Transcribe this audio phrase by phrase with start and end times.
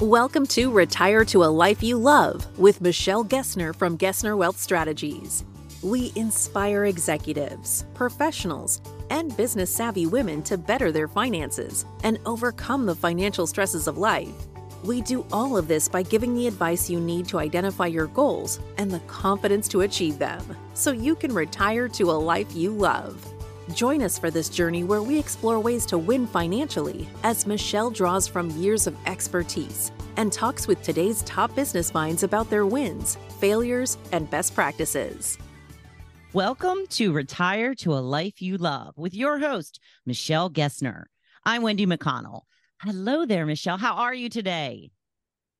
[0.00, 5.44] Welcome to Retire to a Life You Love with Michelle Gessner from Gessner Wealth Strategies.
[5.82, 12.94] We inspire executives, professionals, and business savvy women to better their finances and overcome the
[12.94, 14.32] financial stresses of life.
[14.84, 18.58] We do all of this by giving the advice you need to identify your goals
[18.78, 20.42] and the confidence to achieve them
[20.72, 23.22] so you can retire to a life you love.
[23.74, 28.26] Join us for this journey where we explore ways to win financially as Michelle draws
[28.26, 33.96] from years of expertise and talks with today's top business minds about their wins, failures,
[34.10, 35.38] and best practices.
[36.32, 41.04] Welcome to Retire to a Life You Love with your host, Michelle Gessner.
[41.44, 42.42] I'm Wendy McConnell.
[42.82, 43.78] Hello there, Michelle.
[43.78, 44.90] How are you today?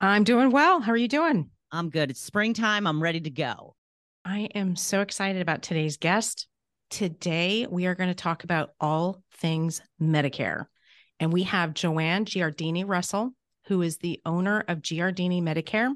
[0.01, 0.81] I'm doing well.
[0.81, 1.51] How are you doing?
[1.71, 2.11] I'm good.
[2.11, 2.87] It's springtime.
[2.89, 3.77] I'm ready to go.
[4.25, 6.49] I am so excited about today's guest.
[6.91, 10.67] Today, we are going to talk about all things Medicare.
[11.21, 13.31] And we have Joanne Giardini Russell,
[13.67, 15.93] who is the owner of Giardini Medicare,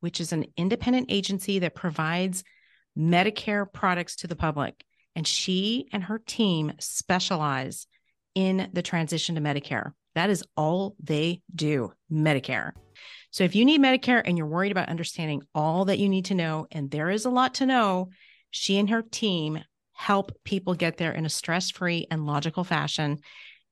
[0.00, 2.42] which is an independent agency that provides
[2.98, 4.84] Medicare products to the public.
[5.14, 7.86] And she and her team specialize
[8.34, 9.92] in the transition to Medicare.
[10.16, 12.72] That is all they do, Medicare.
[13.30, 16.34] So if you need Medicare and you're worried about understanding all that you need to
[16.34, 18.10] know, and there is a lot to know,
[18.50, 19.62] she and her team
[20.02, 23.18] help people get there in a stress free and logical fashion.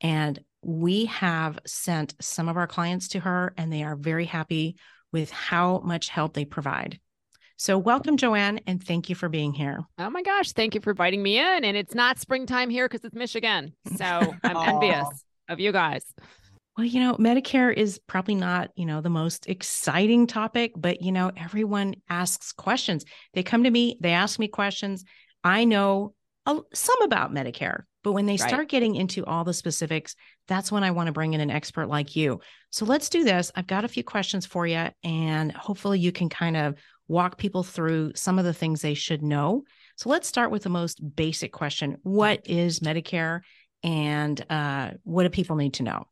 [0.00, 4.76] And we have sent some of our clients to her, and they are very happy
[5.12, 7.00] with how much help they provide.
[7.56, 9.80] So, welcome, Joanne, and thank you for being here.
[9.98, 11.64] Oh my gosh, thank you for inviting me in.
[11.64, 13.74] And it's not springtime here because it's Michigan.
[13.96, 14.04] So,
[14.44, 15.08] I'm envious
[15.48, 16.04] of you guys.
[16.76, 21.10] Well, you know, Medicare is probably not, you know, the most exciting topic, but, you
[21.10, 23.04] know, everyone asks questions.
[23.34, 25.04] They come to me, they ask me questions.
[25.42, 26.14] I know
[26.46, 28.48] some about Medicare, but when they right.
[28.48, 30.16] start getting into all the specifics,
[30.48, 32.40] that's when I want to bring in an expert like you.
[32.70, 33.52] So let's do this.
[33.54, 36.74] I've got a few questions for you, and hopefully you can kind of
[37.08, 39.64] walk people through some of the things they should know.
[39.96, 43.40] So let's start with the most basic question What is Medicare,
[43.82, 46.06] and uh, what do people need to know?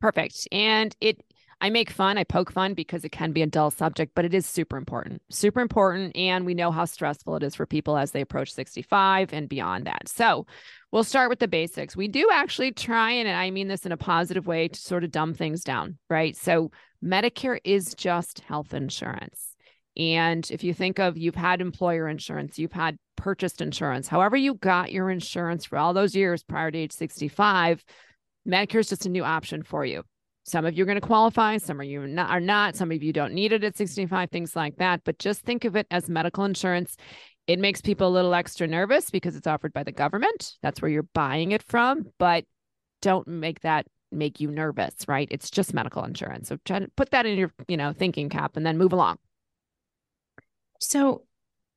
[0.00, 0.48] Perfect.
[0.50, 1.22] And it
[1.62, 4.32] I make fun, I poke fun because it can be a dull subject, but it
[4.32, 5.20] is super important.
[5.28, 6.16] Super important.
[6.16, 9.86] And we know how stressful it is for people as they approach 65 and beyond
[9.86, 10.08] that.
[10.08, 10.46] So
[10.90, 11.94] we'll start with the basics.
[11.94, 15.10] We do actually try, and I mean this in a positive way, to sort of
[15.10, 16.34] dumb things down, right?
[16.34, 16.70] So
[17.04, 19.54] Medicare is just health insurance.
[19.96, 24.54] And if you think of you've had employer insurance, you've had purchased insurance, however you
[24.54, 27.84] got your insurance for all those years prior to age 65,
[28.48, 30.04] Medicare is just a new option for you.
[30.44, 33.02] Some of you are going to qualify, some of you not, are not, some of
[33.02, 35.02] you don't need it at 65, things like that.
[35.04, 36.96] But just think of it as medical insurance.
[37.46, 40.54] It makes people a little extra nervous because it's offered by the government.
[40.62, 42.06] That's where you're buying it from.
[42.18, 42.44] But
[43.02, 45.28] don't make that make you nervous, right?
[45.30, 46.48] It's just medical insurance.
[46.48, 49.18] So try to put that in your, you know, thinking cap and then move along.
[50.80, 51.24] So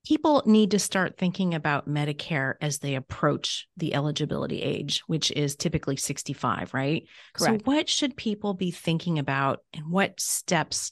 [0.06, 5.56] people need to start thinking about Medicare as they approach the eligibility age, which is
[5.56, 7.08] typically 65, right?
[7.34, 7.62] Correct.
[7.62, 10.92] So, what should people be thinking about and what steps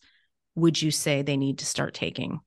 [0.56, 2.40] would you say they need to start taking?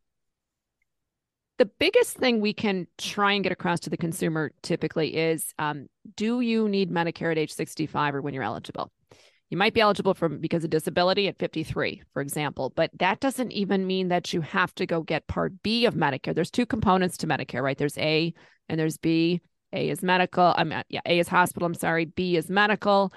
[1.57, 5.87] The biggest thing we can try and get across to the consumer typically is um,
[6.17, 8.91] do you need Medicare at age 65 or when you're eligible?
[9.55, 13.53] You might be eligible for because of disability at 53, for example, but that doesn't
[13.53, 16.35] even mean that you have to go get Part B of Medicare.
[16.35, 17.79] There's two components to Medicare, right?
[17.79, 18.35] There's A
[18.69, 19.43] and there's B.
[19.73, 20.55] A is medical.
[20.57, 21.67] I mean, yeah, A is hospital.
[21.67, 22.05] I'm sorry.
[22.05, 23.13] B is medical.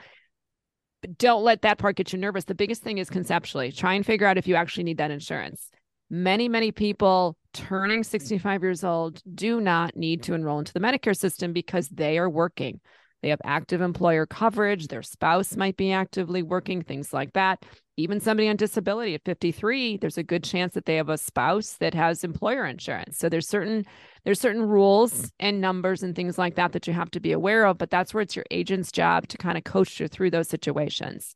[1.01, 2.43] But don't let that part get you nervous.
[2.43, 5.71] The biggest thing is conceptually try and figure out if you actually need that insurance.
[6.11, 11.17] Many, many people turning 65 years old do not need to enroll into the Medicare
[11.17, 12.79] system because they are working.
[13.21, 14.87] They have active employer coverage.
[14.87, 17.65] Their spouse might be actively working, things like that.
[17.97, 21.73] Even somebody on disability at 53, there's a good chance that they have a spouse
[21.79, 23.17] that has employer insurance.
[23.17, 23.85] So there's certain
[24.23, 27.65] there's certain rules and numbers and things like that that you have to be aware
[27.65, 30.49] of, but that's where it's your agent's job to kind of coach you through those
[30.49, 31.33] situations.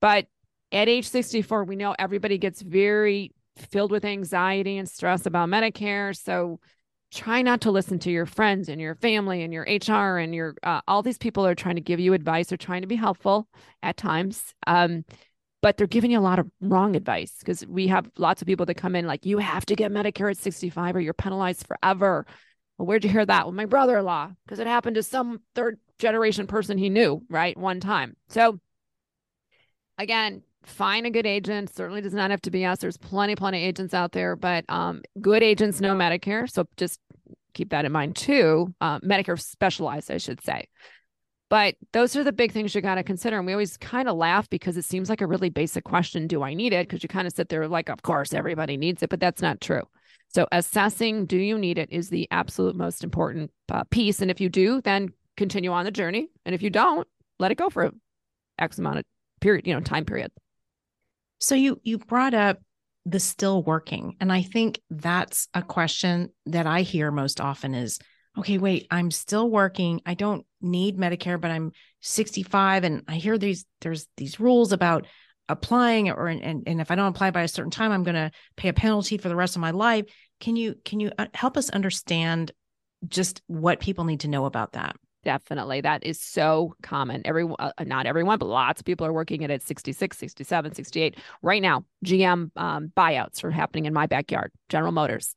[0.00, 0.26] But
[0.70, 6.16] at age 64, we know everybody gets very filled with anxiety and stress about Medicare.
[6.16, 6.60] So
[7.12, 10.54] try not to listen to your friends and your family and your HR and your
[10.62, 13.48] uh, all these people are trying to give you advice or trying to be helpful
[13.82, 14.54] at times.
[14.66, 15.04] Um,
[15.62, 18.66] but they're giving you a lot of wrong advice because we have lots of people
[18.66, 22.26] that come in like you have to get Medicare at 65 or you're penalized forever.
[22.78, 23.46] Well, where'd you hear that?
[23.46, 27.56] Well, my brother-in-law, because it happened to some third generation person he knew, right?
[27.56, 28.16] One time.
[28.28, 28.60] So
[29.98, 31.74] again, find a good agent.
[31.74, 32.80] Certainly does not have to be us.
[32.80, 36.50] There's plenty, plenty of agents out there, but um, good agents know Medicare.
[36.50, 37.00] So just
[37.54, 38.74] keep that in mind too.
[38.80, 40.68] Uh, Medicare specialized, I should say.
[41.48, 43.38] But those are the big things you got to consider.
[43.38, 46.42] And we always kind of laugh because it seems like a really basic question Do
[46.42, 46.88] I need it?
[46.88, 49.60] Because you kind of sit there like, Of course, everybody needs it, but that's not
[49.60, 49.82] true.
[50.34, 54.20] So, assessing do you need it is the absolute most important uh, piece.
[54.20, 56.28] And if you do, then continue on the journey.
[56.44, 57.06] And if you don't,
[57.38, 57.92] let it go for
[58.58, 59.04] X amount of
[59.40, 60.32] period, you know, time period.
[61.38, 62.58] So you you brought up
[63.04, 67.98] the still working, and I think that's a question that I hear most often is,
[68.38, 70.00] okay, wait, I'm still working.
[70.04, 75.06] I don't need Medicare, but I'm 65 and I hear these there's these rules about
[75.48, 78.30] applying or and, and if I don't apply by a certain time, I'm going to
[78.56, 80.06] pay a penalty for the rest of my life.
[80.40, 82.52] Can you can you uh, help us understand
[83.06, 84.96] just what people need to know about that?
[85.26, 85.80] Definitely.
[85.80, 87.22] That is so common.
[87.24, 91.16] Everyone, uh, not everyone, but lots of people are working it at 66, 67, 68.
[91.42, 95.34] Right now, GM um, buyouts are happening in my backyard, General Motors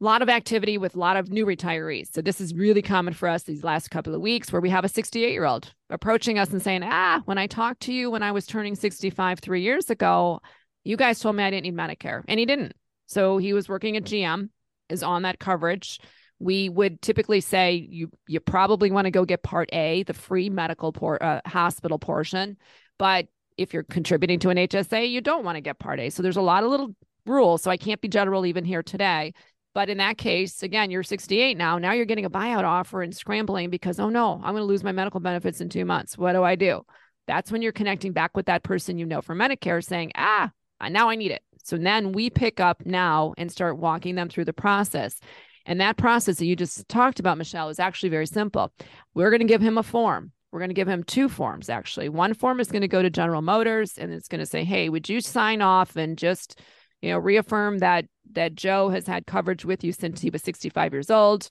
[0.00, 2.12] a lot of activity with a lot of new retirees.
[2.12, 4.84] So this is really common for us these last couple of weeks where we have
[4.84, 8.24] a 68 year old approaching us and saying, ah, when I talked to you when
[8.24, 10.40] I was turning 65 three years ago,
[10.82, 12.24] you guys told me I didn't need Medicare.
[12.26, 12.72] And he didn't.
[13.06, 14.48] So he was working at GM,
[14.88, 16.00] is on that coverage.
[16.42, 20.50] We would typically say you you probably want to go get Part A, the free
[20.50, 22.56] medical por- uh, hospital portion.
[22.98, 26.10] But if you're contributing to an HSA, you don't want to get Part A.
[26.10, 26.94] So there's a lot of little
[27.26, 27.62] rules.
[27.62, 29.34] So I can't be general even here today.
[29.74, 31.78] But in that case, again, you're 68 now.
[31.78, 34.84] Now you're getting a buyout offer and scrambling because, oh no, I'm going to lose
[34.84, 36.18] my medical benefits in two months.
[36.18, 36.84] What do I do?
[37.26, 40.50] That's when you're connecting back with that person you know from Medicare saying, ah,
[40.90, 41.42] now I need it.
[41.64, 45.18] So then we pick up now and start walking them through the process.
[45.66, 48.72] And that process that you just talked about, Michelle, is actually very simple.
[49.14, 50.32] We're going to give him a form.
[50.50, 52.08] We're going to give him two forms, actually.
[52.08, 54.88] One form is going to go to General Motors and it's going to say, hey,
[54.88, 56.60] would you sign off and just
[57.02, 60.92] you know, reaffirm that that Joe has had coverage with you since he was 65
[60.92, 61.48] years old.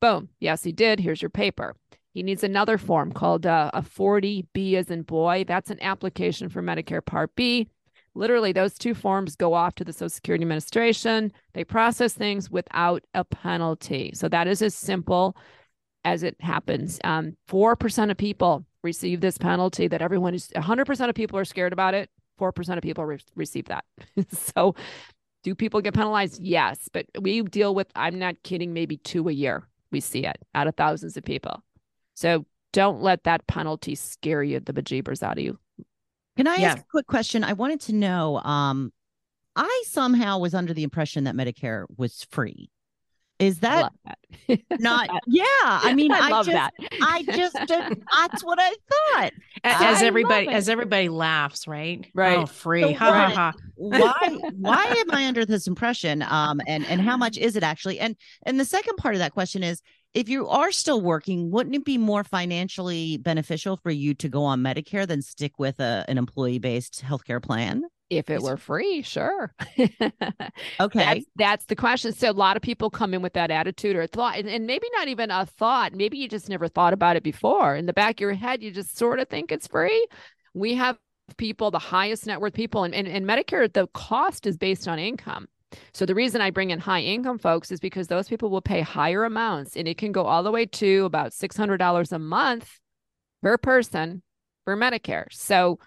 [0.00, 0.30] Boom.
[0.40, 1.00] Yes, he did.
[1.00, 1.76] Here's your paper.
[2.14, 5.44] He needs another form called uh, a 40B as in boy.
[5.46, 7.68] That's an application for Medicare Part B.
[8.14, 11.32] Literally, those two forms go off to the Social Security Administration.
[11.54, 14.12] They process things without a penalty.
[14.14, 15.36] So that is as simple
[16.04, 16.98] as it happens.
[17.04, 21.72] Um, 4% of people receive this penalty that everyone is 100% of people are scared
[21.72, 22.10] about it.
[22.38, 23.84] 4% of people re- receive that.
[24.32, 24.74] so,
[25.44, 26.40] do people get penalized?
[26.40, 26.88] Yes.
[26.92, 29.66] But we deal with, I'm not kidding, maybe two a year.
[29.90, 31.62] We see it out of thousands of people.
[32.14, 35.58] So, don't let that penalty scare you the bejeebers out of you.
[36.36, 36.72] Can I yeah.
[36.72, 37.44] ask a quick question?
[37.44, 38.38] I wanted to know.
[38.38, 38.92] Um,
[39.54, 42.70] I somehow was under the impression that Medicare was free.
[43.38, 44.60] Is that, that.
[44.80, 45.10] not?
[45.26, 46.72] Yeah, I mean, I, I love just, that.
[47.02, 49.32] I just that's what I thought.
[49.64, 52.06] As I everybody, as everybody laughs, right?
[52.14, 52.82] Right, oh, free.
[52.82, 53.52] So ha, ha, ha.
[53.74, 54.38] Why?
[54.54, 56.22] Why am I under this impression?
[56.22, 57.98] Um, and and how much is it actually?
[57.98, 58.14] And
[58.46, 59.82] and the second part of that question is,
[60.14, 64.44] if you are still working, wouldn't it be more financially beneficial for you to go
[64.44, 67.82] on Medicare than stick with a, an employee based healthcare plan?
[68.10, 69.54] If it were free, sure.
[69.78, 70.18] okay.
[70.78, 72.12] That's, that's, the question.
[72.12, 74.86] So a lot of people come in with that attitude or thought, and, and, maybe
[74.92, 75.94] not even a thought.
[75.94, 77.74] Maybe you just never thought about it before.
[77.74, 80.06] In the back of your head, you just sort of think it's free.
[80.52, 80.98] We have
[81.38, 84.98] people, the highest net worth people, and, and, and Medicare, the cost is based on
[84.98, 85.48] income.
[85.92, 88.80] So the reason I bring in high income folks is because those people will pay
[88.80, 92.80] higher amounts and it can go all the way to about $600 a month
[93.42, 94.22] per person
[94.64, 95.26] for Medicare.
[95.30, 95.78] So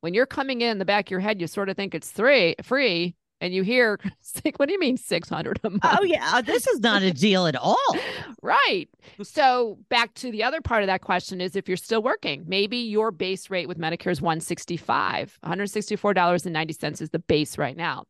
[0.00, 2.54] when you're coming in the back of your head, you sort of think it's three
[2.62, 3.98] free, and you hear,
[4.44, 5.82] like what do you mean 600 a oh, month?
[5.84, 6.30] Oh, yeah.
[6.34, 7.76] Uh, this is not a deal at all.
[8.42, 8.88] right.
[9.22, 12.78] So, back to the other part of that question is if you're still working, maybe
[12.78, 18.04] your base rate with Medicare is 165 $164.90 is the base right now.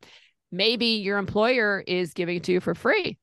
[0.50, 3.18] Maybe your employer is giving it to you for free.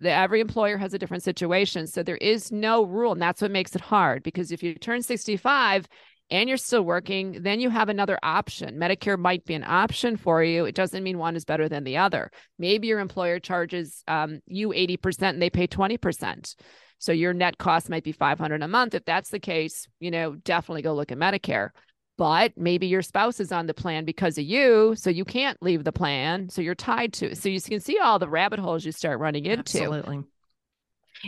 [0.00, 1.86] The, every employer has a different situation.
[1.86, 3.12] So, there is no rule.
[3.12, 5.86] And that's what makes it hard because if you turn 65
[6.30, 8.78] and you're still working, then you have another option.
[8.78, 10.64] Medicare might be an option for you.
[10.64, 12.30] It doesn't mean one is better than the other.
[12.58, 16.54] Maybe your employer charges um, you 80% and they pay 20%.
[16.98, 18.94] So your net cost might be 500 a month.
[18.94, 21.70] If that's the case, you know, definitely go look at Medicare.
[22.18, 25.82] But maybe your spouse is on the plan because of you, so you can't leave
[25.82, 27.30] the plan, so you're tied to.
[27.32, 27.38] It.
[27.38, 29.60] So you can see all the rabbit holes you start running into.
[29.60, 30.22] Absolutely.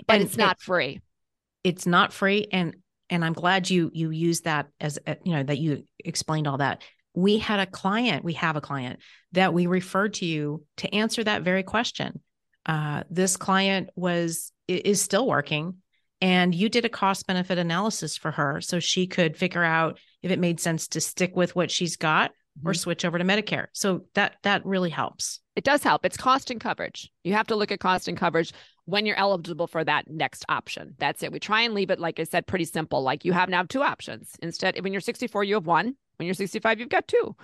[0.07, 1.01] But and it's not free.
[1.63, 2.77] It's not free and
[3.11, 6.59] and i'm glad you you used that as a, you know that you explained all
[6.59, 6.83] that
[7.15, 8.99] we had a client we have a client
[9.33, 12.21] that we referred to you to answer that very question
[12.67, 15.77] uh, this client was is still working
[16.23, 20.33] and you did a cost benefit analysis for her so she could figure out if
[20.33, 22.69] it made sense to stick with what she's got mm-hmm.
[22.69, 26.51] or switch over to medicare so that that really helps it does help it's cost
[26.51, 28.53] and coverage you have to look at cost and coverage
[28.87, 30.95] when you're eligible for that next option.
[30.99, 31.33] That's it.
[31.33, 33.03] We try and leave it, like I said, pretty simple.
[33.03, 34.37] Like you have now two options.
[34.43, 35.97] Instead, when you're 64, you have one.
[36.17, 37.35] When you're 65, you've got two.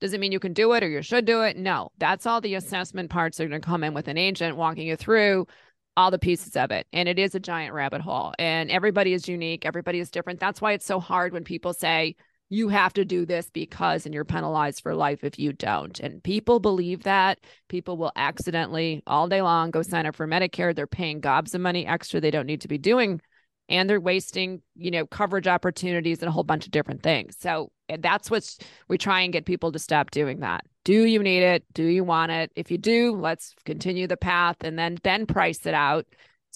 [0.00, 1.56] Does it mean you can do it or you should do it?
[1.56, 1.90] No.
[1.98, 4.96] That's all the assessment parts are going to come in with an agent walking you
[4.96, 5.46] through
[5.96, 6.86] all the pieces of it.
[6.92, 8.34] And it is a giant rabbit hole.
[8.38, 10.40] And everybody is unique, everybody is different.
[10.40, 12.16] That's why it's so hard when people say,
[12.48, 15.98] you have to do this because, and you're penalized for life if you don't.
[15.98, 17.40] And people believe that.
[17.68, 20.74] People will accidentally all day long go sign up for Medicare.
[20.74, 23.20] They're paying gobs of money extra they don't need to be doing.
[23.68, 27.36] And they're wasting, you know, coverage opportunities and a whole bunch of different things.
[27.36, 30.64] So that's what's we try and get people to stop doing that.
[30.84, 31.64] Do you need it?
[31.74, 32.52] Do you want it?
[32.56, 36.06] If you do, let's continue the path and then then price it out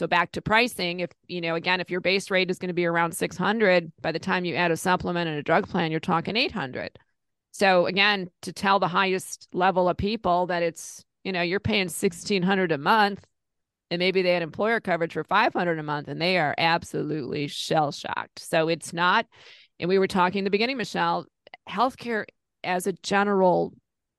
[0.00, 2.74] so back to pricing, if you know, again, if your base rate is going to
[2.74, 6.00] be around 600, by the time you add a supplement and a drug plan, you're
[6.00, 6.98] talking 800.
[7.50, 11.88] So again, to tell the highest level of people that it's, you know, you're paying
[11.88, 13.26] 1600 a month
[13.90, 17.92] and maybe they had employer coverage for 500 a month and they are absolutely shell
[17.92, 18.38] shocked.
[18.38, 19.26] So it's not
[19.80, 21.26] and we were talking in the beginning, Michelle,
[21.68, 22.26] healthcare
[22.62, 23.72] as a general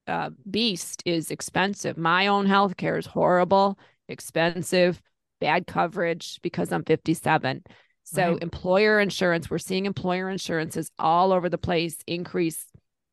[0.07, 1.97] uh, beast is expensive.
[1.97, 3.77] My own healthcare is horrible,
[4.09, 5.01] expensive
[5.39, 7.63] bad coverage because I'm 57.
[8.03, 8.41] So right.
[8.41, 12.65] employer insurance, we're seeing employer insurances all over the place increase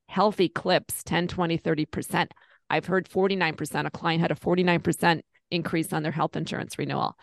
[0.09, 2.29] healthy clips 10, 20, 30%.
[2.71, 3.87] I've heard 49%.
[3.87, 7.17] A client had a 49% increase on their health insurance renewal.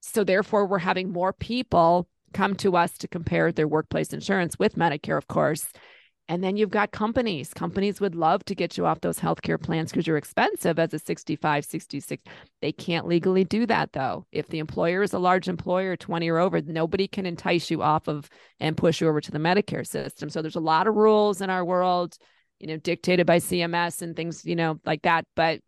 [0.00, 4.76] So therefore, we're having more people come to us to compare their workplace insurance with
[4.76, 5.66] Medicare, of course.
[6.28, 7.54] And then you've got companies.
[7.54, 10.98] Companies would love to get you off those healthcare plans because you're expensive as a
[10.98, 12.22] 65, 66.
[12.60, 14.26] They can't legally do that though.
[14.32, 18.08] If the employer is a large employer, 20 or over, nobody can entice you off
[18.08, 18.28] of
[18.58, 20.28] and push you over to the Medicare system.
[20.28, 22.16] So there's a lot of rules in our world,
[22.58, 25.26] you know, dictated by CMS and things, you know, like that.
[25.36, 25.60] But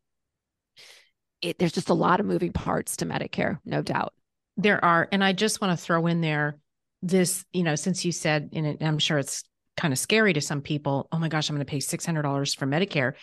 [1.41, 4.13] it, there's just a lot of moving parts to Medicare, no doubt.
[4.59, 5.09] There are.
[5.11, 6.59] And I just want to throw in there
[7.03, 9.45] this, you know, since you said, and I'm sure it's
[9.77, 11.09] kind of scary to some people.
[11.11, 13.15] Oh my gosh, I'm going to pay $600 for Medicare.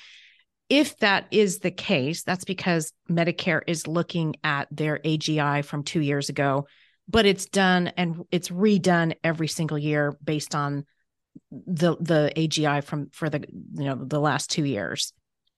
[0.70, 6.00] If that is the case, that's because Medicare is looking at their AGI from two
[6.00, 6.68] years ago,
[7.08, 10.86] but it's done and it's redone every single year based on
[11.51, 15.13] the the AGI from for the you know the last two years,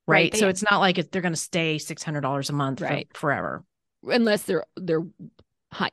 [0.07, 0.31] right?
[0.31, 3.07] right so it's not like they're going to stay six hundred dollars a month right.
[3.13, 3.63] for, forever,
[4.03, 5.05] unless they're they're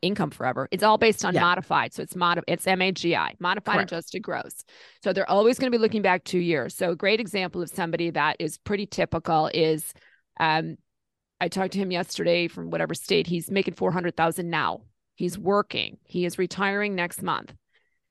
[0.03, 0.69] income forever.
[0.71, 1.41] It's all based on yeah.
[1.41, 1.93] modified.
[1.93, 3.93] So it's mod it's MAGI, modified Correct.
[3.93, 4.65] adjusted gross.
[5.03, 6.75] So they're always going to be looking back two years.
[6.75, 9.93] So a great example of somebody that is pretty typical is
[10.39, 10.77] um
[11.41, 13.27] I talked to him yesterday from whatever state.
[13.27, 14.83] He's making 400,000 now.
[15.15, 15.99] He's working.
[16.05, 17.53] He is retiring next month.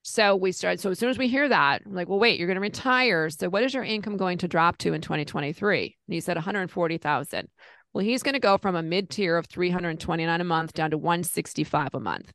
[0.04, 0.82] So we started.
[0.82, 3.30] So as soon as we hear that, I'm like, well, wait, you're going to retire.
[3.30, 5.98] So what is your income going to drop to in 2023?
[6.08, 7.48] And he said 140,000.
[7.94, 10.98] Well, he's going to go from a mid tier of 329 a month down to
[10.98, 12.32] 165 a month.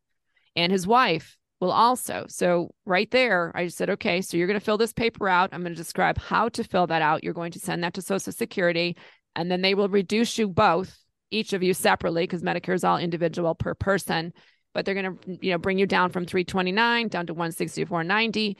[0.54, 2.26] And his wife will also.
[2.28, 5.50] So, right there, I said, okay, so you're going to fill this paper out.
[5.52, 7.24] I'm going to describe how to fill that out.
[7.24, 8.96] You're going to send that to Social Security,
[9.34, 10.96] and then they will reduce you both,
[11.30, 14.32] each of you separately, because Medicare is all individual per person.
[14.74, 18.54] But they're going to, you know, bring you down from 329 down to 164.90.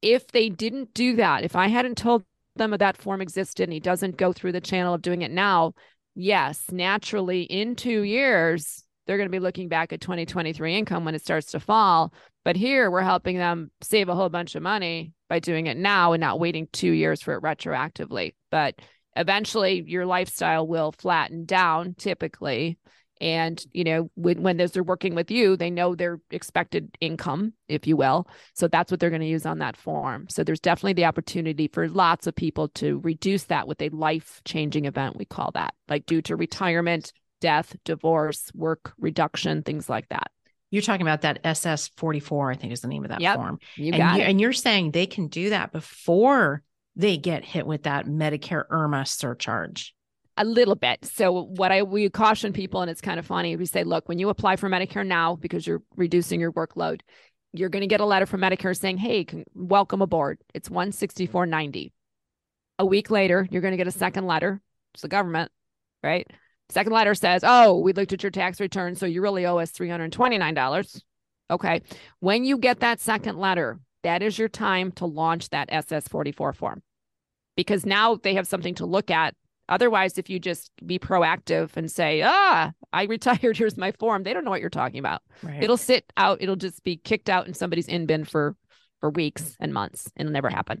[0.00, 2.24] If they didn't do that, if I hadn't told
[2.56, 5.30] them that, that form existed and he doesn't go through the channel of doing it
[5.30, 5.74] now,
[6.14, 11.14] yes, naturally in two years, they're going to be looking back at 2023 income when
[11.14, 12.12] it starts to fall.
[12.44, 16.12] But here we're helping them save a whole bunch of money by doing it now
[16.12, 18.34] and not waiting two years for it retroactively.
[18.50, 18.74] But
[19.16, 22.78] eventually your lifestyle will flatten down typically
[23.22, 27.54] and you know when, when those are working with you they know their expected income
[27.68, 28.26] if you will.
[28.54, 30.26] So that's what they're going to use on that form.
[30.28, 34.42] So there's definitely the opportunity for lots of people to reduce that with a life
[34.44, 40.08] changing event we call that like due to retirement death divorce work reduction things like
[40.08, 40.30] that.
[40.70, 43.58] You're talking about that ss 44 i think is the name of that yep, form.
[43.76, 44.28] you and, got you, it.
[44.28, 46.62] and you're saying they can do that before
[46.96, 49.94] they get hit with that medicare IRMAA surcharge
[50.36, 51.04] a little bit.
[51.04, 54.18] So what I we caution people, and it's kind of funny, we say, look, when
[54.18, 57.00] you apply for Medicare now because you're reducing your workload,
[57.52, 60.38] you're going to get a letter from Medicare saying, "Hey, welcome aboard.
[60.54, 61.92] It's 164.90."
[62.78, 64.60] A week later, you're going to get a second letter.
[64.94, 65.52] It's the government,
[66.02, 66.26] right?
[66.70, 69.72] Second letter says, "Oh, we looked at your tax return, so you really owe us
[69.72, 71.02] $329."
[71.50, 71.82] Okay.
[72.20, 76.82] When you get that second letter, that is your time to launch that SS44 form.
[77.56, 79.34] Because now they have something to look at
[79.68, 84.32] Otherwise, if you just be proactive and say, ah, I retired, here's my form, they
[84.32, 85.22] don't know what you're talking about.
[85.42, 85.62] Right.
[85.62, 88.56] It'll sit out, it'll just be kicked out in somebody's in bin for
[89.00, 90.10] for weeks and months.
[90.16, 90.80] It'll never happen.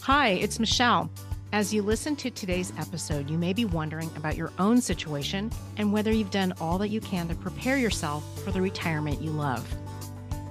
[0.00, 1.10] Hi, it's Michelle.
[1.52, 5.92] As you listen to today's episode, you may be wondering about your own situation and
[5.92, 9.68] whether you've done all that you can to prepare yourself for the retirement you love.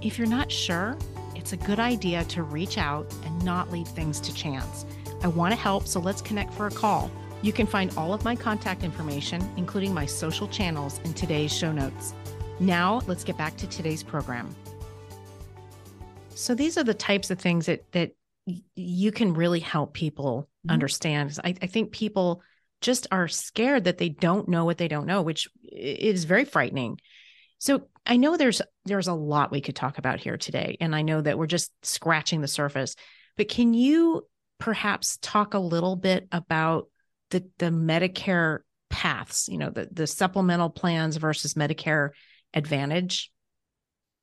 [0.02, 0.98] If you're not sure,
[1.36, 4.86] it's a good idea to reach out and not leave things to chance.
[5.22, 7.12] I want to help, so let's connect for a call.
[7.42, 11.72] You can find all of my contact information, including my social channels, in today's show
[11.72, 12.14] notes.
[12.60, 14.54] Now, let's get back to today's program.
[16.36, 18.12] So, these are the types of things that that
[18.76, 20.74] you can really help people mm-hmm.
[20.74, 21.38] understand.
[21.44, 22.42] I, I think people
[22.82, 27.00] just are scared that they don't know what they don't know, which is very frightening.
[27.58, 31.02] So I know there's there's a lot we could talk about here today, and I
[31.02, 32.96] know that we're just scratching the surface.
[33.38, 34.26] But can you
[34.60, 36.90] perhaps talk a little bit about
[37.32, 42.10] the the Medicare paths, you know, the the supplemental plans versus Medicare
[42.54, 43.32] Advantage?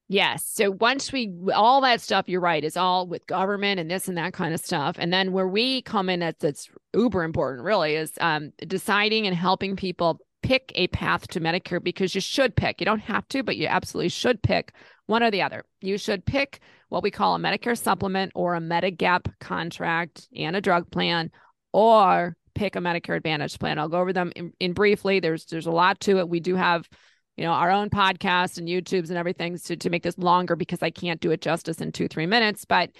[0.08, 0.48] Yes.
[0.48, 4.16] So once we all that stuff, you're right, is all with government and this and
[4.18, 4.96] that kind of stuff.
[5.00, 9.34] And then where we come in at that's uber important really is um, deciding and
[9.34, 12.80] helping people pick a path to Medicare because you should pick.
[12.80, 14.72] You don't have to, but you absolutely should pick
[15.06, 15.64] one or the other.
[15.80, 20.60] You should pick what we call a Medicare supplement or a Medigap contract and a
[20.60, 21.32] drug plan,
[21.72, 23.80] or pick a Medicare Advantage plan.
[23.80, 25.18] I'll go over them in, in briefly.
[25.18, 26.28] There's there's a lot to it.
[26.28, 26.88] We do have
[27.36, 30.80] you know our own podcast and YouTubes and everything to to make this longer because
[30.80, 32.90] I can't do it justice in two three minutes, but.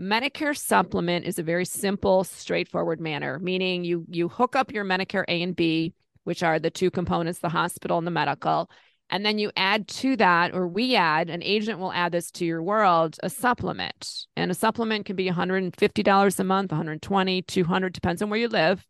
[0.00, 5.22] Medicare supplement is a very simple, straightforward manner, meaning you you hook up your Medicare
[5.28, 5.92] A and B
[6.24, 8.70] which are the two components the hospital and the medical.
[9.10, 12.46] And then you add to that, or we add, an agent will add this to
[12.46, 14.26] your world, a supplement.
[14.36, 18.86] And a supplement can be $150 a month, 120, 200, depends on where you live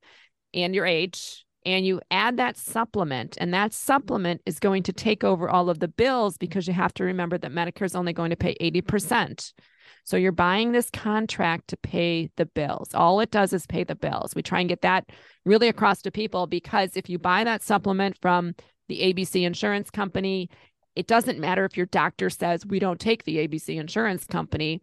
[0.55, 1.45] and your age.
[1.67, 5.79] And you add that supplement, and that supplement is going to take over all of
[5.79, 9.53] the bills because you have to remember that Medicare is only going to pay 80%.
[10.05, 12.91] So you're buying this contract to pay the bills.
[12.95, 14.35] All it does is pay the bills.
[14.35, 15.09] We try and get that
[15.45, 18.55] really across to people because if you buy that supplement from
[18.89, 20.51] the ABC insurance company,
[20.97, 24.83] it doesn't matter if your doctor says we don't take the ABC insurance company.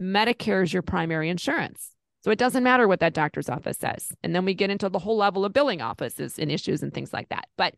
[0.00, 1.90] Medicare is your primary insurance.
[2.22, 4.12] So it doesn't matter what that doctor's office says.
[4.22, 7.12] And then we get into the whole level of billing offices and issues and things
[7.12, 7.48] like that.
[7.56, 7.74] But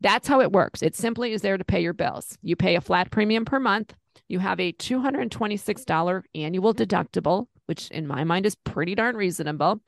[0.00, 0.82] that's how it works.
[0.82, 2.38] It simply is there to pay your bills.
[2.42, 3.94] You pay a flat premium per month.
[4.32, 9.82] You have a $226 annual deductible, which in my mind is pretty darn reasonable.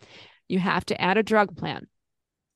[0.48, 1.86] You have to add a drug plan.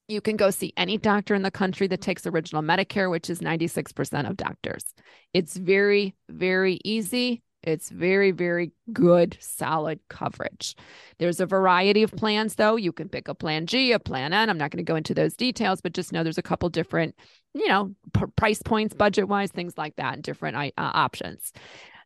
[0.07, 3.39] You can go see any doctor in the country that takes original Medicare, which is
[3.39, 4.85] 96% of doctors.
[5.33, 7.43] It's very, very easy.
[7.63, 10.77] It's very, very good, solid coverage.
[11.19, 12.77] There's a variety of plans, though.
[12.77, 14.49] You can pick a plan G, a plan N.
[14.49, 17.17] I'm not going to go into those details, but just know there's a couple different,
[17.55, 21.53] you know, p- price points, budget wise, things like that, and different uh, options.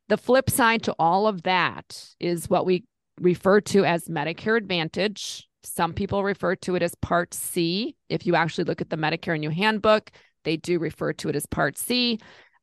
[0.09, 2.85] The flip side to all of that is what we
[3.21, 5.49] refer to as Medicare Advantage.
[5.65, 7.95] Some people refer to it as Part C.
[8.09, 10.11] If you actually look at the Medicare New Handbook,
[10.45, 12.19] they do refer to it as Part C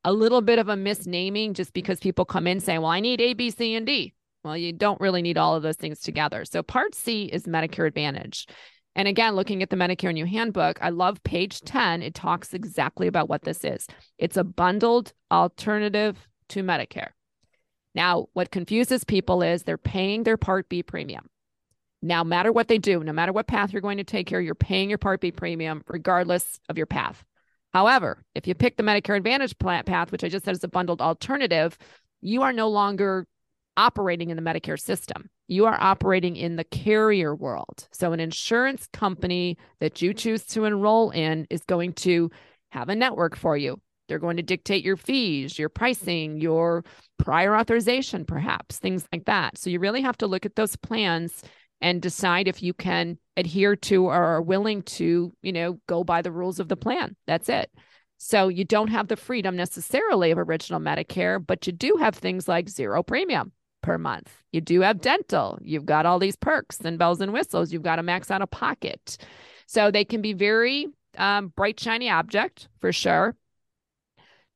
[0.09, 3.21] a little bit of a misnaming just because people come in saying, well, I need
[3.21, 4.15] A, B, C, and D.
[4.43, 6.45] Well, you don't really need all of those things together.
[6.45, 8.47] So Part C is Medicare Advantage.
[8.95, 12.01] And again, looking at the Medicare New Handbook, I love page 10.
[12.01, 13.85] It talks exactly about what this is.
[14.17, 17.09] It's a bundled alternative to Medicare.
[17.93, 21.27] Now, what confuses people is they're paying their Part B premium.
[22.01, 24.39] Now, no matter what they do, no matter what path you're going to take here,
[24.39, 27.23] you're paying your Part B premium regardless of your path.
[27.73, 31.01] However, if you pick the Medicare Advantage path, which I just said is a bundled
[31.01, 31.77] alternative,
[32.21, 33.27] you are no longer
[33.77, 35.29] operating in the Medicare system.
[35.47, 37.87] You are operating in the carrier world.
[37.91, 42.29] So, an insurance company that you choose to enroll in is going to
[42.71, 43.79] have a network for you.
[44.07, 46.83] They're going to dictate your fees, your pricing, your
[47.17, 49.57] prior authorization, perhaps, things like that.
[49.57, 51.41] So, you really have to look at those plans
[51.81, 56.21] and decide if you can adhere to or are willing to, you know, go by
[56.21, 57.15] the rules of the plan.
[57.25, 57.71] That's it.
[58.17, 62.49] So you don't have the freedom necessarily of original Medicare, but you do have things
[62.49, 64.29] like zero premium per month.
[64.51, 65.57] You do have dental.
[65.61, 67.71] You've got all these perks and bells and whistles.
[67.71, 69.17] You've got a max out of pocket.
[69.67, 70.87] So they can be very
[71.17, 73.37] um, bright, shiny object for sure.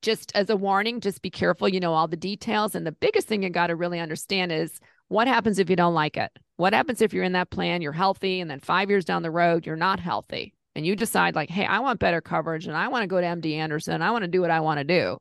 [0.02, 1.70] Just as a warning, just be careful.
[1.70, 2.76] You know all the details.
[2.76, 5.94] And the biggest thing you got to really understand is what happens if you don't
[5.94, 6.32] like it?
[6.58, 9.32] What happens if you're in that plan, you're healthy, and then five years down the
[9.32, 12.88] road, you're not healthy, and you decide, like, hey, I want better coverage and I
[12.90, 15.18] want to go to MD Anderson, I want to do what I want to do?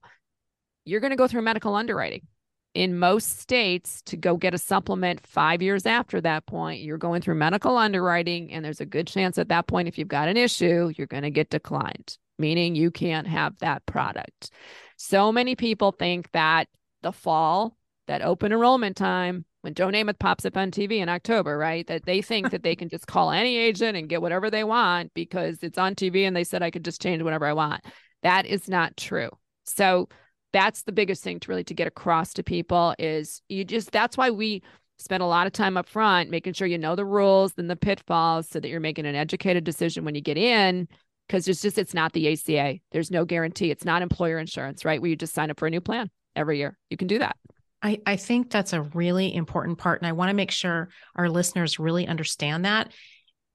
[0.85, 2.27] You're going to go through medical underwriting.
[2.75, 7.21] In most states, to go get a supplement five years after that point, you're going
[7.21, 10.37] through medical underwriting, and there's a good chance at that point, if you've got an
[10.37, 14.51] issue, you're going to get declined, meaning you can't have that product.
[14.97, 16.69] So many people think that
[17.03, 21.57] the fall, that open enrollment time, when Joe Namath pops up on TV in October,
[21.57, 21.87] right?
[21.87, 25.15] That they think that they can just call any agent and get whatever they want
[25.15, 27.85] because it's on TV and they said I could just change whatever I want.
[28.23, 29.31] That is not true.
[29.65, 30.09] So
[30.53, 34.17] that's the biggest thing to really to get across to people is you just that's
[34.17, 34.63] why we
[34.99, 37.77] spend a lot of time up front making sure you know the rules and the
[37.77, 40.87] pitfalls so that you're making an educated decision when you get in
[41.27, 42.79] because it's just it's not the ACA.
[42.91, 43.71] There's no guarantee.
[43.71, 45.01] It's not employer insurance, right?
[45.01, 46.77] Where you just sign up for a new plan every year.
[46.91, 47.37] You can do that.
[47.83, 50.01] I, I think that's a really important part.
[50.01, 52.93] And I want to make sure our listeners really understand that.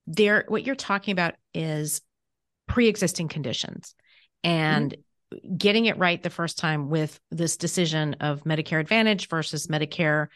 [0.06, 2.02] There, what you're talking about is
[2.68, 3.96] pre-existing conditions
[4.44, 4.96] and
[5.34, 5.56] mm-hmm.
[5.56, 10.28] getting it right the first time with this decision of Medicare Advantage versus Medicare,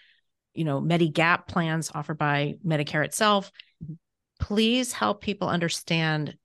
[0.54, 3.52] you know, Medigap plans offered by Medicare itself.
[3.84, 3.94] Mm-hmm.
[4.40, 6.36] Please help people understand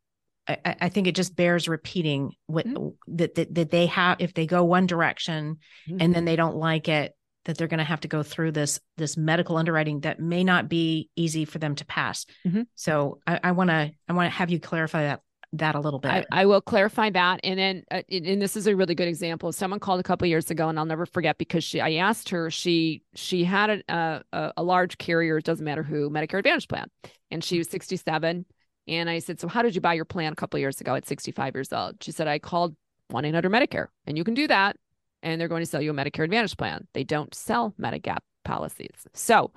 [0.49, 3.17] I, I, think it just bears repeating what mm-hmm.
[3.17, 5.97] that, that, that they have if they go one direction mm-hmm.
[6.01, 7.16] and then they don't like it
[7.47, 10.69] that they're going to have to go through this this medical underwriting that may not
[10.69, 12.27] be easy for them to pass.
[12.47, 12.63] Mm-hmm.
[12.75, 15.23] So I want to I want to have you clarify that
[15.55, 16.11] that a little bit.
[16.11, 19.51] I, I will clarify that, and then uh, and this is a really good example.
[19.53, 22.51] Someone called a couple years ago, and I'll never forget because she I asked her
[22.51, 26.91] she she had a a, a large carrier, it doesn't matter who, Medicare Advantage plan,
[27.31, 28.45] and she was 67
[28.89, 31.07] and I said, So how did you buy your plan a couple years ago at
[31.07, 32.03] 65 years old?
[32.03, 32.77] She said, I called
[33.09, 34.77] 1 800 Medicare, and you can do that.
[35.23, 36.87] And they're going to sell you a Medicare Advantage plan.
[36.93, 39.07] They don't sell Medigap policies.
[39.15, 39.53] So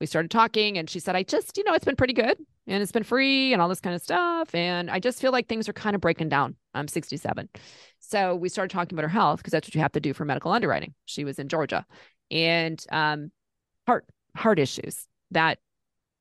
[0.00, 2.82] we started talking, and she said, I just, you know, it's been pretty good and
[2.82, 4.54] it's been free and all this kind of stuff.
[4.54, 6.56] And I just feel like things are kind of breaking down.
[6.72, 7.48] I'm 67.
[7.98, 10.24] So we started talking about her health because that's what you have to do for
[10.24, 10.94] medical underwriting.
[11.04, 11.84] She was in Georgia
[12.30, 13.30] and um,
[13.86, 14.06] heart
[14.36, 15.58] heart issues that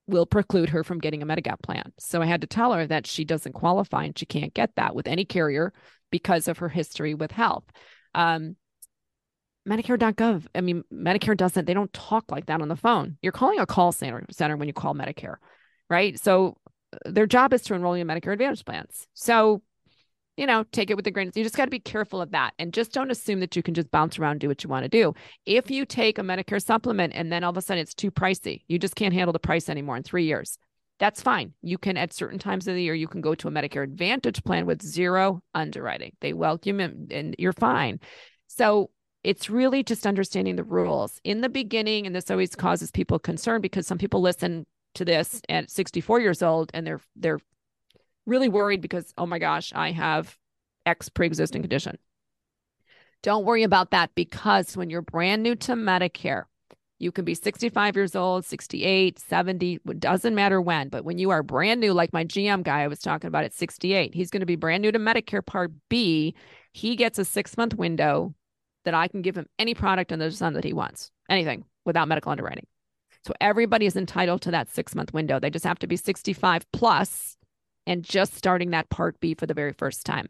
[0.08, 1.94] will preclude her from getting a Medigap plan.
[2.00, 4.96] So I had to tell her that she doesn't qualify and she can't get that
[4.96, 5.72] with any carrier
[6.12, 7.66] because of her history with health.
[8.14, 8.56] Um,
[9.68, 13.18] Medicare.gov, I mean, Medicare doesn't, they don't talk like that on the phone.
[13.22, 15.36] You're calling a call center, center when you call Medicare,
[15.90, 16.20] right?
[16.20, 16.58] So
[16.94, 19.08] uh, their job is to enroll you in Medicare Advantage plans.
[19.14, 19.62] So
[20.40, 21.30] you know, take it with a grain.
[21.36, 22.54] You just got to be careful of that.
[22.58, 24.90] And just don't assume that you can just bounce around do what you want to
[24.90, 25.14] do.
[25.46, 28.62] If you take a Medicare supplement and then all of a sudden it's too pricey,
[28.70, 30.58] you just can't handle the price anymore in three years.
[31.00, 31.54] That's fine.
[31.62, 34.44] You can, at certain times of the year, you can go to a Medicare Advantage
[34.44, 36.12] plan with zero underwriting.
[36.20, 38.02] They welcome you and you're fine.
[38.48, 38.90] So
[39.24, 42.06] it's really just understanding the rules in the beginning.
[42.06, 46.42] And this always causes people concern because some people listen to this at 64 years
[46.42, 47.40] old and they're they're
[48.26, 50.38] really worried because, oh my gosh, I have
[50.86, 51.98] X pre existing condition.
[53.22, 56.44] Don't worry about that because when you're brand new to Medicare,
[57.00, 60.90] you can be 65 years old, 68, 70, it doesn't matter when.
[60.90, 63.54] But when you are brand new, like my GM guy I was talking about at
[63.54, 66.36] 68, he's going to be brand new to Medicare Part B.
[66.74, 68.36] He gets a six month window
[68.86, 72.08] that I can give him any product under the sun that he wants, anything without
[72.08, 72.68] medical underwriting.
[73.26, 75.40] So everybody is entitled to that six month window.
[75.40, 77.38] They just have to be 65 plus
[77.88, 80.28] and just starting that Part B for the very first time.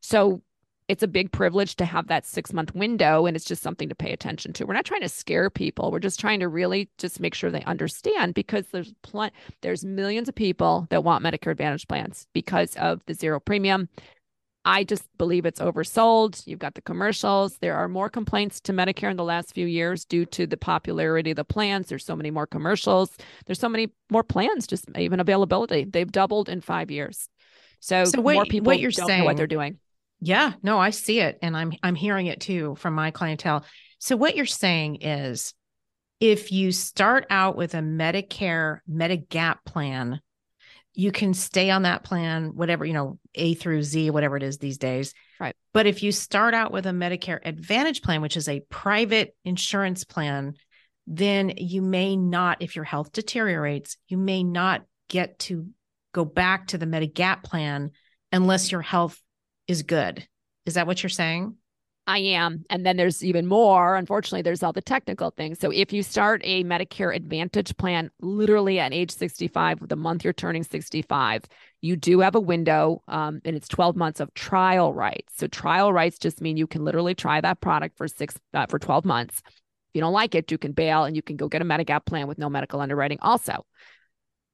[0.00, 0.42] So
[0.88, 3.94] it's a big privilege to have that six month window and it's just something to
[3.94, 7.20] pay attention to we're not trying to scare people we're just trying to really just
[7.20, 11.86] make sure they understand because there's pl- there's millions of people that want medicare advantage
[11.88, 13.88] plans because of the zero premium
[14.64, 16.46] I just believe it's oversold.
[16.46, 17.56] You've got the commercials.
[17.58, 21.30] There are more complaints to Medicare in the last few years due to the popularity
[21.30, 21.88] of the plans.
[21.88, 23.16] There's so many more commercials.
[23.46, 25.84] There's so many more plans, just even availability.
[25.84, 27.28] They've doubled in five years.
[27.80, 29.78] So, so what, more people what you're saying, what they're doing.
[30.24, 33.64] Yeah, no, I see it, and I'm I'm hearing it too from my clientele.
[33.98, 35.52] So what you're saying is,
[36.20, 40.20] if you start out with a Medicare Medigap plan
[40.94, 44.58] you can stay on that plan, whatever, you know, A through Z, whatever it is
[44.58, 45.14] these days.
[45.40, 45.56] Right.
[45.72, 50.04] But if you start out with a Medicare Advantage plan, which is a private insurance
[50.04, 50.54] plan,
[51.06, 55.66] then you may not, if your health deteriorates, you may not get to
[56.12, 57.90] go back to the Medigap plan
[58.30, 59.18] unless your health
[59.72, 60.26] is good.
[60.66, 61.56] Is that what you're saying?
[62.06, 62.64] I am.
[62.68, 63.94] And then there's even more.
[63.94, 65.60] Unfortunately, there's all the technical things.
[65.60, 70.32] So if you start a Medicare Advantage plan literally at age 65, the month you're
[70.32, 71.44] turning 65,
[71.80, 75.34] you do have a window um, and it's 12 months of trial rights.
[75.36, 78.80] So trial rights just mean you can literally try that product for six uh, for
[78.80, 79.40] 12 months.
[79.46, 82.04] If you don't like it, you can bail and you can go get a Medigap
[82.04, 83.64] plan with no medical underwriting also.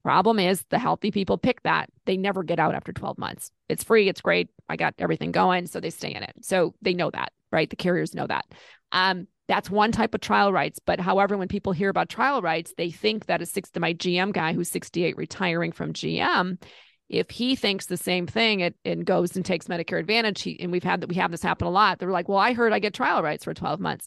[0.09, 1.91] Problem is, the healthy people pick that.
[2.07, 3.51] They never get out after 12 months.
[3.69, 4.49] It's free, it's great.
[4.67, 5.67] I got everything going.
[5.67, 6.33] So they stay in it.
[6.41, 7.69] So they know that right?
[7.69, 8.47] The carriers know that.
[8.93, 10.79] Um, that's one type of trial rights.
[10.85, 13.95] But however, when people hear about trial rights, they think that a six to my
[13.95, 16.63] GM guy who's 68 retiring from GM,
[17.09, 20.71] if he thinks the same thing it, and goes and takes Medicare Advantage, he, and
[20.71, 21.99] we've had that we have this happen a lot.
[21.99, 24.07] They're like, well, I heard I get trial rights for 12 months.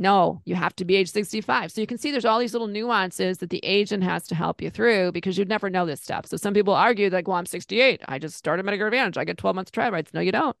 [0.00, 1.70] No, you have to be age 65.
[1.70, 4.62] So you can see there's all these little nuances that the agent has to help
[4.62, 6.24] you through because you'd never know this stuff.
[6.24, 8.00] So some people argue like, well, I'm 68.
[8.08, 9.18] I just started Medicare Advantage.
[9.18, 10.14] I get 12 months trial rights.
[10.14, 10.56] No, you don't.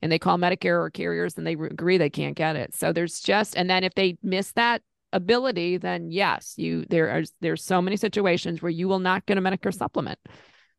[0.00, 2.74] And they call Medicare or carriers and they agree they can't get it.
[2.74, 4.80] So there's just, and then if they miss that
[5.12, 9.36] ability, then yes, you there are there's so many situations where you will not get
[9.36, 10.18] a Medicare supplement.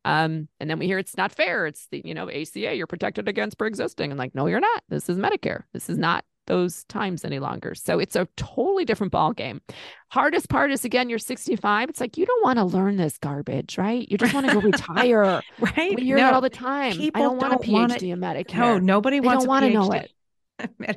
[0.06, 1.68] Um, and then we hear it's not fair.
[1.68, 4.10] It's the, you know, ACA, you're protected against pre-existing.
[4.10, 4.84] And like, no, you're not.
[4.90, 5.66] This is Medicare.
[5.74, 7.76] This is not those times any longer.
[7.76, 9.62] So it's a totally different ball game.
[10.10, 11.90] Hardest part is again, you're 65.
[11.90, 14.08] It's like you don't want to learn this garbage, right?
[14.10, 15.42] You just want to go retire.
[15.60, 15.96] right.
[15.96, 16.94] We hear no, it all the time.
[17.00, 18.58] I don't want don't a PhD in Medicare.
[18.58, 20.12] No, nobody wants don't want to know it.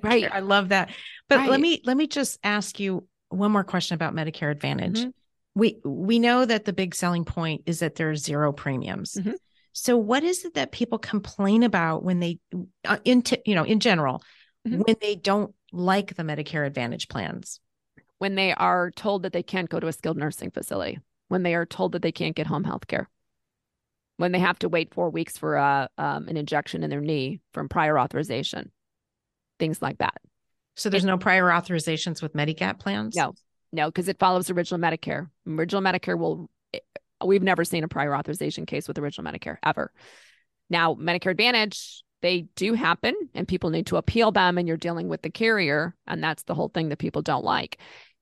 [0.03, 0.31] Right.
[0.31, 0.91] I love that.
[1.29, 1.51] But Right.
[1.51, 5.01] let me let me just ask you one more question about Medicare Advantage.
[5.01, 5.13] Mhm.
[5.55, 9.15] We we know that the big selling point is that there's zero premiums.
[9.15, 9.35] Mhm.
[9.73, 12.39] So what is it that people complain about when they
[12.87, 14.23] uh, in t- you know in general
[14.67, 14.87] Mhm.
[14.87, 17.61] when they don't like the Medicare Advantage plans?
[18.19, 20.99] When they are told that they can't go to a skilled nursing facility,
[21.29, 23.09] when they are told that they can't get home health care,
[24.17, 27.41] when they have to wait four weeks for a, um, an injection in their knee
[27.53, 28.71] from prior authorization,
[29.59, 30.15] things like that.
[30.77, 33.17] So there's no prior authorizations with Medigap plans?
[33.17, 33.35] No,
[33.73, 35.29] no, because it follows original Medicare.
[35.47, 36.79] Original Medicare will, eh,
[37.25, 39.93] we've never seen a prior authorization case with original Medicare ever.
[40.71, 45.09] Now, Medicare Advantage, they do happen and people need to appeal them, and you're dealing
[45.09, 45.95] with the carrier.
[46.07, 47.77] And that's the whole thing that people don't like.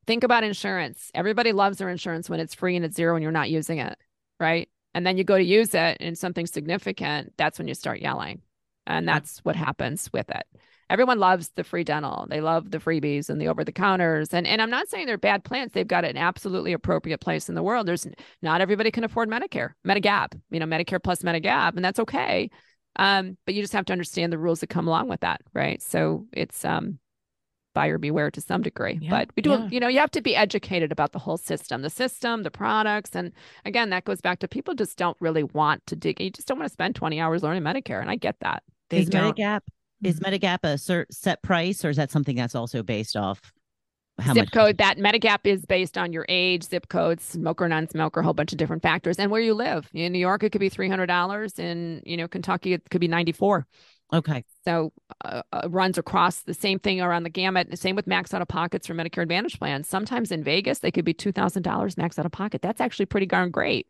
[0.08, 1.08] Think about insurance.
[1.14, 3.96] Everybody loves their insurance when it's free and it's zero and you're not using it,
[4.40, 4.68] right?
[4.92, 8.42] And then you go to use it and something significant, that's when you start yelling.
[8.88, 10.44] And that's what happens with it
[10.92, 12.26] everyone loves the free dental.
[12.28, 14.34] They love the freebies and the over the counters.
[14.34, 15.72] And and I'm not saying they're bad plans.
[15.72, 17.88] They've got an absolutely appropriate place in the world.
[17.88, 18.06] There's
[18.42, 22.50] not everybody can afford Medicare, Medigap, you know, Medicare plus Medigap, and that's okay.
[22.96, 25.82] Um, but you just have to understand the rules that come along with that, right?
[25.82, 26.98] So it's um
[27.74, 28.98] buyer beware to some degree.
[29.00, 29.68] Yeah, but we do, yeah.
[29.70, 33.14] you know, you have to be educated about the whole system, the system, the products.
[33.14, 33.32] And
[33.64, 36.20] again, that goes back to people just don't really want to dig.
[36.20, 38.00] You just don't want to spend 20 hours learning Medicare.
[38.00, 38.62] And I get that.
[38.90, 39.36] They is don't.
[39.36, 39.60] Medigap
[40.02, 43.40] is Medigap a cer- set price, or is that something that's also based off
[44.22, 48.20] how zip much code that Medigap is based on your age, zip codes, smoker, non-smoker,
[48.20, 49.88] a whole bunch of different factors, and where you live.
[49.92, 51.58] In New York, it could be three hundred dollars.
[51.58, 53.66] In you know Kentucky, it could be ninety-four.
[54.14, 54.92] Okay, So
[55.24, 57.70] uh, uh, runs across the same thing around the gamut.
[57.70, 59.88] The same with max out of pockets for Medicare Advantage plans.
[59.88, 62.60] Sometimes in Vegas, they could be two thousand dollars max out of pocket.
[62.60, 63.86] That's actually pretty darn great.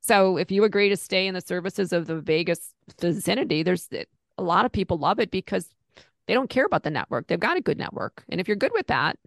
[0.00, 3.88] So if you agree to stay in the services of the Vegas vicinity, there's
[4.38, 5.68] a lot of people love it because
[6.26, 7.26] they don't care about the network.
[7.26, 9.18] They've got a good network, and if you're good with that,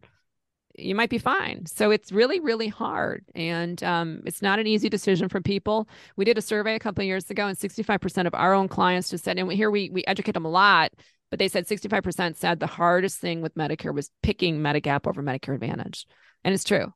[0.77, 1.65] you might be fine.
[1.65, 5.89] So it's really, really hard, and um, it's not an easy decision for people.
[6.15, 9.09] We did a survey a couple of years ago, and 65% of our own clients
[9.09, 10.91] just said, and here we we educate them a lot,
[11.29, 15.55] but they said 65% said the hardest thing with Medicare was picking Medigap over Medicare
[15.55, 16.05] Advantage,
[16.43, 16.93] and it's true.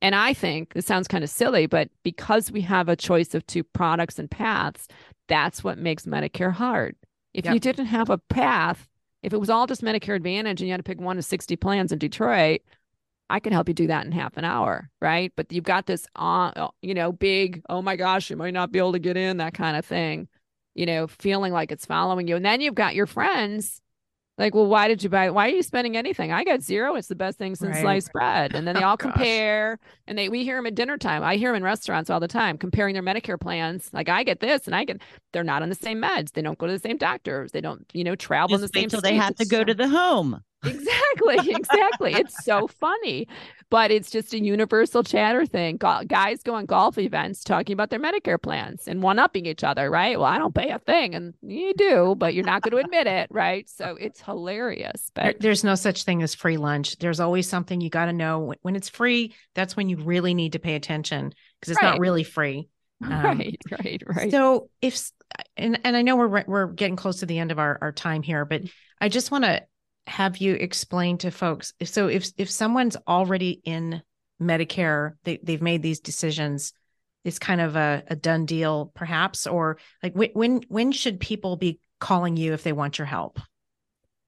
[0.00, 3.46] And I think this sounds kind of silly, but because we have a choice of
[3.46, 4.88] two products and paths,
[5.28, 6.96] that's what makes Medicare hard.
[7.32, 7.54] If Yep.
[7.54, 8.88] you didn't have a path,
[9.22, 11.54] if it was all just Medicare Advantage and you had to pick one of 60
[11.56, 12.62] plans in Detroit,
[13.32, 15.32] I can help you do that in half an hour, right?
[15.36, 18.78] But you've got this, uh, you know, big, oh my gosh, you might not be
[18.78, 20.28] able to get in, that kind of thing,
[20.74, 22.36] you know, feeling like it's following you.
[22.36, 23.80] And then you've got your friends
[24.36, 25.30] like, well, why did you buy?
[25.30, 26.30] Why are you spending anything?
[26.32, 26.94] I got zero.
[26.96, 27.82] It's the best thing since Right.
[27.82, 28.54] sliced bread.
[28.54, 29.14] And then they Oh, all gosh.
[29.14, 31.22] compare, and they we hear them at dinner time.
[31.22, 33.88] I hear them in restaurants all the time comparing their Medicare plans.
[33.92, 35.00] Like, I get this, and I get.
[35.32, 36.32] They're not on the same meds.
[36.32, 37.52] They don't go to the same doctors.
[37.52, 38.88] They don't, you know, travel in just the same.
[38.90, 40.42] till they have to go to the home.
[40.64, 42.14] Exactly, exactly.
[42.14, 43.26] it's so funny,
[43.70, 45.76] but it's just a universal chatter thing.
[45.76, 49.64] Go- guys go on golf events talking about their Medicare plans and one upping each
[49.64, 50.18] other, right?
[50.18, 53.06] Well, I don't pay a thing, and you do, but you're not going to admit
[53.06, 53.68] it, right?
[53.68, 55.10] So it's hilarious.
[55.14, 56.96] There- But there's no such thing as free lunch.
[56.98, 58.40] There's always something you got to know.
[58.40, 61.98] When- When it's free, that's when you really need to pay attention because it's not
[62.00, 62.68] really free.
[63.04, 64.30] Um, right, right, right.
[64.30, 65.10] So if
[65.56, 68.22] and and I know we're we're getting close to the end of our our time
[68.22, 68.62] here, but
[69.00, 69.62] I just want to
[70.06, 71.72] have you explain to folks.
[71.84, 74.02] So if if someone's already in
[74.40, 76.72] Medicare, they they've made these decisions.
[77.24, 81.56] It's kind of a, a done deal, perhaps, or like when when when should people
[81.56, 83.38] be calling you if they want your help?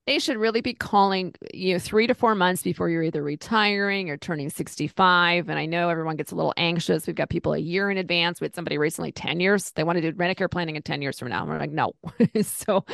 [0.07, 4.11] They should really be calling you know three to four months before you're either retiring
[4.11, 7.07] or turning 65 and i know everyone gets a little anxious.
[7.07, 8.41] We've got people a year in advance.
[8.41, 11.19] We had somebody recently 10 years they want to do medicare planning in 10 years
[11.19, 11.43] from now.
[11.43, 11.95] And we're like no.
[12.43, 12.85] So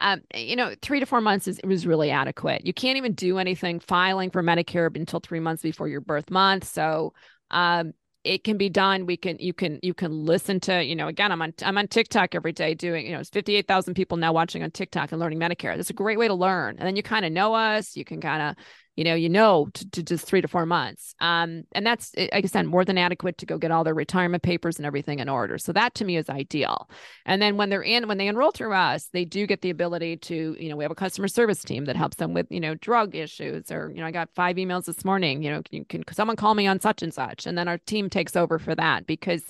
[0.00, 2.66] um, you know three to four months is was really adequate.
[2.66, 6.64] You can't even do anything filing for medicare until three months before your birth month.
[6.64, 7.12] So
[7.50, 9.06] um, it can be done.
[9.06, 11.88] We can you can you can listen to you know again i'm on i'm on
[11.88, 15.38] tiktok every day doing you know it's 58000 people now watching on tiktok and learning
[15.38, 15.76] medicare.
[15.76, 16.76] That's a great way to learn.
[16.78, 17.96] And then you kind of know us.
[17.96, 18.64] You can kind of
[18.98, 21.14] you know, you know, to, to, just three to four months.
[21.20, 24.42] Um, and that's, like I said, more than adequate to go get all their retirement
[24.42, 25.56] papers and everything in order.
[25.56, 26.90] So that to me is ideal.
[27.24, 30.16] And then when they're in, when they enroll through us, they do get the ability
[30.16, 32.74] to, you know, we have a customer service team that helps them with, you know,
[32.74, 36.02] drug issues or, you know, I got five emails this morning, you know, can, can
[36.10, 37.46] someone call me on such and such?
[37.46, 39.44] And then our team takes over for that because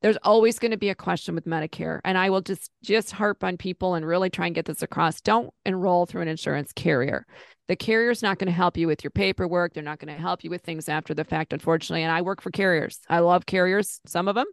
[0.00, 2.00] there's always going to be a question with Medicare.
[2.04, 5.20] And I will just just harp on people and really try and get this across.
[5.20, 7.26] Don't enroll through an insurance carrier.
[7.68, 9.74] The carrier's not going to help you with your paperwork.
[9.74, 12.02] They're not going to help you with things after the fact, unfortunately.
[12.02, 13.00] And I work for carriers.
[13.10, 14.46] I love carriers, some of them,